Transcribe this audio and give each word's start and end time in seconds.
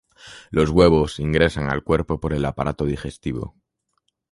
Los 0.49 0.71
huevos 0.71 1.19
ingresan 1.19 1.69
al 1.69 1.83
cuerpo 1.83 2.19
por 2.19 2.33
el 2.33 2.43
aparato 2.45 2.85
digestivo. 2.85 3.53